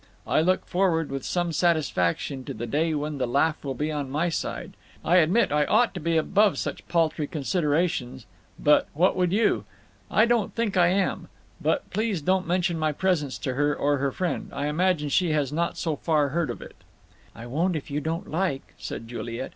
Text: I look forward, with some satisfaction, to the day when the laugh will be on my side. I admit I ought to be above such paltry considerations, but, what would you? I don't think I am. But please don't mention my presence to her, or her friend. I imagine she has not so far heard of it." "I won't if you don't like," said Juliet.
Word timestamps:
I 0.25 0.41
look 0.41 0.65
forward, 0.65 1.11
with 1.11 1.23
some 1.23 1.51
satisfaction, 1.53 2.43
to 2.45 2.55
the 2.55 2.65
day 2.65 2.95
when 2.95 3.19
the 3.19 3.27
laugh 3.27 3.63
will 3.63 3.75
be 3.75 3.91
on 3.91 4.09
my 4.09 4.29
side. 4.29 4.73
I 5.05 5.17
admit 5.17 5.51
I 5.51 5.63
ought 5.65 5.93
to 5.93 5.99
be 5.99 6.17
above 6.17 6.57
such 6.57 6.87
paltry 6.87 7.27
considerations, 7.27 8.25
but, 8.57 8.87
what 8.95 9.15
would 9.15 9.31
you? 9.31 9.63
I 10.09 10.25
don't 10.25 10.55
think 10.55 10.75
I 10.75 10.87
am. 10.87 11.27
But 11.61 11.87
please 11.91 12.19
don't 12.23 12.47
mention 12.47 12.79
my 12.79 12.91
presence 12.93 13.37
to 13.43 13.53
her, 13.53 13.75
or 13.75 13.97
her 13.97 14.11
friend. 14.11 14.49
I 14.53 14.65
imagine 14.65 15.09
she 15.09 15.33
has 15.33 15.53
not 15.53 15.77
so 15.77 15.95
far 15.97 16.29
heard 16.29 16.49
of 16.49 16.63
it." 16.63 16.77
"I 17.35 17.45
won't 17.45 17.75
if 17.75 17.91
you 17.91 18.01
don't 18.01 18.27
like," 18.27 18.73
said 18.79 19.07
Juliet. 19.07 19.49